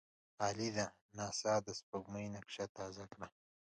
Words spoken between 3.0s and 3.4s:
کړه.